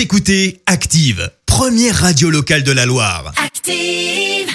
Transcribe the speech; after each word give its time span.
Vous 0.00 0.04
écoutez 0.04 0.62
Active, 0.64 1.30
première 1.44 1.94
radio 1.94 2.30
locale 2.30 2.62
de 2.62 2.72
la 2.72 2.86
Loire. 2.86 3.34
Active. 3.36 4.48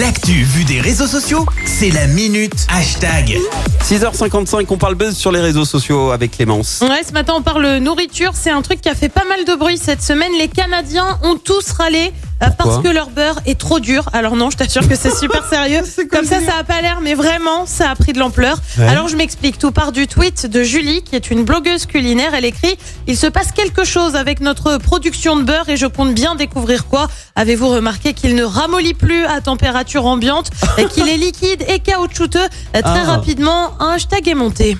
L'actu 0.00 0.32
vue 0.42 0.64
des 0.64 0.80
réseaux 0.80 1.06
sociaux, 1.06 1.46
c'est 1.64 1.90
la 1.90 2.08
minute 2.08 2.66
hashtag. 2.68 3.38
6h55, 3.84 4.66
on 4.68 4.78
parle 4.78 4.96
buzz 4.96 5.16
sur 5.16 5.30
les 5.30 5.38
réseaux 5.38 5.64
sociaux 5.64 6.10
avec 6.10 6.32
Clémence. 6.32 6.80
Ouais, 6.80 7.04
ce 7.06 7.12
matin 7.12 7.34
on 7.36 7.42
parle 7.42 7.76
nourriture, 7.76 8.32
c'est 8.34 8.50
un 8.50 8.62
truc 8.62 8.80
qui 8.80 8.88
a 8.88 8.96
fait 8.96 9.08
pas 9.08 9.24
mal 9.28 9.44
de 9.44 9.54
bruit 9.54 9.78
cette 9.78 10.02
semaine. 10.02 10.32
Les 10.36 10.48
Canadiens 10.48 11.20
ont 11.22 11.36
tous 11.36 11.70
râlé 11.70 12.12
parce 12.40 12.54
Pourquoi 12.56 12.82
que 12.82 12.88
leur 12.94 13.10
beurre 13.10 13.38
est 13.46 13.58
trop 13.58 13.80
dur. 13.80 14.08
Alors 14.12 14.34
non, 14.36 14.50
je 14.50 14.56
t'assure 14.56 14.86
que 14.88 14.96
c'est 14.96 15.14
super 15.14 15.44
sérieux. 15.50 15.82
Comme 16.10 16.24
ça, 16.24 16.40
ça 16.40 16.54
a 16.58 16.64
pas 16.64 16.80
l'air, 16.80 17.00
mais 17.02 17.14
vraiment, 17.14 17.66
ça 17.66 17.90
a 17.90 17.94
pris 17.94 18.12
de 18.12 18.18
l'ampleur. 18.18 18.58
Alors 18.80 19.08
je 19.08 19.16
m'explique. 19.16 19.58
Tout 19.58 19.72
part 19.72 19.92
du 19.92 20.06
tweet 20.06 20.46
de 20.46 20.62
Julie, 20.62 21.02
qui 21.02 21.16
est 21.16 21.30
une 21.30 21.44
blogueuse 21.44 21.86
culinaire. 21.86 22.32
Elle 22.34 22.44
écrit 22.46 22.76
Il 23.06 23.16
se 23.16 23.26
passe 23.26 23.52
quelque 23.52 23.84
chose 23.84 24.16
avec 24.16 24.40
notre 24.40 24.78
production 24.78 25.36
de 25.36 25.42
beurre 25.42 25.68
et 25.68 25.76
je 25.76 25.86
compte 25.86 26.14
bien 26.14 26.34
découvrir 26.34 26.86
quoi. 26.86 27.08
Avez-vous 27.36 27.68
remarqué 27.68 28.14
qu'il 28.14 28.34
ne 28.34 28.44
ramollit 28.44 28.94
plus 28.94 29.24
à 29.26 29.40
température 29.40 30.06
ambiante, 30.06 30.50
et 30.78 30.86
qu'il 30.86 31.08
est 31.08 31.16
liquide 31.26 31.64
et 31.68 31.78
caoutchouteux 31.80 32.40
Euh, 32.76 32.80
Très 32.82 33.00
Ah. 33.00 33.04
rapidement, 33.04 33.72
un 33.80 33.90
hashtag 33.92 34.28
est 34.28 34.34
monté. 34.34 34.76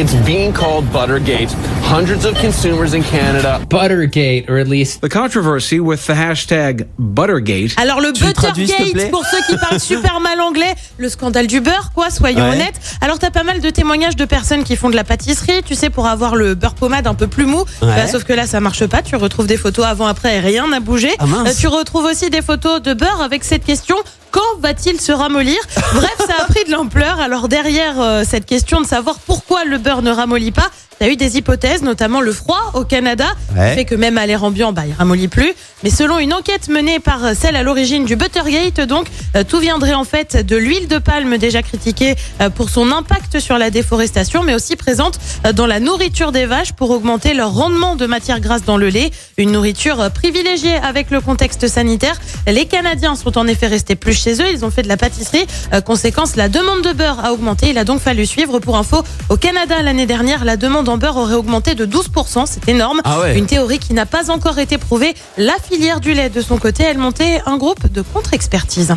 It's 0.00 0.14
being 0.24 0.52
called 0.52 0.84
Buttergate. 0.92 1.50
Hundreds 1.82 2.24
of 2.24 2.34
consumers 2.40 2.94
in 2.94 3.02
Canada. 3.02 3.60
Buttergate, 3.68 4.48
or 4.48 4.56
at 4.56 4.68
least 4.68 5.00
The 5.00 5.08
controversy 5.08 5.80
with 5.80 6.06
the 6.06 6.12
hashtag 6.12 6.86
Buttergate 7.00 7.74
Alors 7.76 8.00
le 8.00 8.12
Tu 8.12 8.22
Buttergate, 8.22 9.10
pour 9.10 9.24
ceux 9.26 9.38
qui 9.48 9.56
parlent 9.58 9.80
super 9.80 10.20
mal 10.20 10.40
anglais, 10.40 10.72
le 10.98 11.08
scandale 11.08 11.48
du 11.48 11.60
beurre, 11.60 11.90
quoi, 11.96 12.10
soyons 12.10 12.44
Ouais. 12.44 12.52
honnêtes. 12.54 12.78
Alors 13.00 13.18
t'as 13.18 13.30
pas 13.32 13.42
mal 13.42 13.60
de 13.60 13.70
témoignages 13.70 14.14
de 14.14 14.24
personnes 14.24 14.62
qui 14.62 14.76
font 14.76 14.88
de 14.88 14.94
la 14.94 15.02
pâtisserie, 15.02 15.64
tu 15.64 15.74
sais, 15.74 15.90
pour 15.90 16.06
avoir 16.06 16.36
le 16.36 16.54
beurre 16.54 16.74
pommade 16.74 17.08
un 17.08 17.14
peu 17.14 17.26
plus 17.26 17.46
mou. 17.46 17.64
Ouais. 17.82 17.88
Bah, 17.96 18.06
sauf 18.06 18.22
que 18.22 18.32
là, 18.32 18.46
ça 18.46 18.60
marche 18.60 18.86
pas. 18.86 19.02
Tu 19.02 19.16
retrouves 19.16 19.48
des 19.48 19.56
photos 19.56 19.84
avant-après 19.86 20.36
et 20.36 20.40
rien 20.40 20.68
n'a 20.68 20.78
bougé. 20.78 21.10
Ah, 21.18 21.26
mince. 21.26 21.48
Euh, 21.48 21.52
tu 21.58 21.66
retrouves 21.66 22.04
aussi 22.04 22.30
des 22.30 22.42
photos 22.42 22.80
de 22.80 22.94
beurre 22.94 23.20
avec 23.20 23.42
cette 23.42 23.64
question. 23.64 23.96
Quand 24.30 24.58
va-t-il 24.60 25.00
se 25.00 25.12
ramollir? 25.12 25.58
Bref, 25.94 26.16
ça 26.18 26.34
a 26.40 26.44
pris 26.44 26.64
de 26.64 26.70
l'ampleur. 26.70 27.20
Alors 27.20 27.48
derrière 27.48 28.00
euh, 28.00 28.24
cette 28.28 28.46
question 28.46 28.80
de 28.80 28.86
savoir 28.86 29.18
pourquoi 29.20 29.64
le 29.64 29.78
beurre 29.78 30.02
ne 30.02 30.10
ramollit 30.10 30.52
pas, 30.52 30.70
il 31.00 31.06
y 31.06 31.10
a 31.10 31.12
eu 31.12 31.16
des 31.16 31.36
hypothèses, 31.36 31.82
notamment 31.82 32.20
le 32.20 32.32
froid 32.32 32.72
au 32.74 32.84
Canada, 32.84 33.26
Ouais. 33.56 33.70
qui 33.70 33.74
fait 33.76 33.84
que 33.84 33.94
même 33.94 34.18
à 34.18 34.26
l'air 34.26 34.42
ambiant, 34.44 34.72
bah, 34.72 34.82
il 34.86 34.92
ramollit 34.94 35.28
plus. 35.28 35.52
Mais 35.84 35.90
selon 35.90 36.18
une 36.18 36.32
enquête 36.32 36.68
menée 36.68 36.98
par 36.98 37.24
euh, 37.24 37.32
celle 37.38 37.54
à 37.56 37.62
l'origine 37.62 38.04
du 38.04 38.16
Buttergate, 38.16 38.80
donc, 38.80 39.06
euh, 39.36 39.44
tout 39.44 39.58
viendrait 39.60 39.94
en 39.94 40.04
fait 40.04 40.44
de 40.44 40.56
l'huile 40.56 40.88
de 40.88 40.98
palme 40.98 41.38
déjà 41.38 41.62
critiquée 41.62 42.16
euh, 42.40 42.50
pour 42.50 42.68
son 42.70 42.90
impact 42.90 43.38
sur 43.38 43.58
la 43.58 43.70
déforestation, 43.70 44.42
mais 44.42 44.54
aussi 44.54 44.74
présente 44.74 45.18
euh, 45.46 45.52
dans 45.52 45.66
la 45.66 45.78
nourriture 45.80 46.32
des 46.32 46.46
vaches 46.46 46.72
pour 46.72 46.90
augmenter 46.90 47.32
leur 47.34 47.52
rendement 47.54 47.94
de 47.94 48.06
matière 48.06 48.40
grasse 48.40 48.64
dans 48.64 48.76
le 48.76 48.88
lait. 48.88 49.10
Une 49.36 49.52
nourriture 49.52 50.10
privilégiée 50.10 50.74
avec 50.76 51.10
le 51.10 51.20
contexte 51.20 51.68
sanitaire. 51.68 52.16
Les 52.48 52.66
Canadiens 52.66 53.14
sont 53.14 53.38
en 53.38 53.46
effet 53.46 53.68
restés 53.68 53.94
plus 53.94 54.14
chez 54.14 54.34
eux. 54.42 54.50
Ils 54.52 54.64
ont 54.64 54.70
fait 54.70 54.82
de 54.82 54.88
la 54.88 54.96
pâtisserie. 54.96 55.46
Conséquence, 55.84 56.34
la 56.36 56.48
demande 56.48 56.82
de 56.82 56.92
beurre 56.92 57.24
a 57.24 57.32
augmenté. 57.32 57.70
Il 57.70 57.78
a 57.78 57.84
donc 57.84 58.00
fallu 58.00 58.26
suivre. 58.26 58.58
Pour 58.58 58.76
info, 58.76 59.02
au 59.28 59.36
Canada 59.36 59.80
l'année 59.82 60.06
dernière, 60.06 60.44
la 60.44 60.56
demande 60.56 60.87
en 60.88 60.98
beurre 60.98 61.16
aurait 61.16 61.34
augmenté 61.34 61.74
de 61.74 61.86
12%. 61.86 62.44
C'est 62.46 62.68
énorme. 62.68 63.00
Ah 63.04 63.20
ouais. 63.20 63.38
Une 63.38 63.46
théorie 63.46 63.78
qui 63.78 63.94
n'a 63.94 64.06
pas 64.06 64.30
encore 64.30 64.58
été 64.58 64.78
prouvée. 64.78 65.14
La 65.36 65.54
filière 65.62 66.00
du 66.00 66.14
lait, 66.14 66.30
de 66.30 66.40
son 66.40 66.58
côté, 66.58 66.84
elle 66.84 66.98
montait 66.98 67.40
un 67.46 67.56
groupe 67.56 67.90
de 67.90 68.02
contre-expertise. 68.02 68.94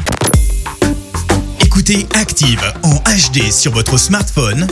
Écoutez 1.63 2.07
Active 2.15 2.61
en 2.83 2.95
HD 2.95 3.51
sur 3.51 3.71
votre 3.71 3.97
smartphone, 3.97 4.67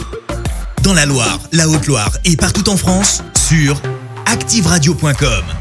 dans 0.83 0.93
la 0.93 1.05
Loire, 1.05 1.39
la 1.51 1.67
Haute-Loire 1.67 2.11
et 2.25 2.35
partout 2.35 2.69
en 2.69 2.77
France, 2.77 3.23
sur 3.47 3.81
activeradio.com. 4.25 5.58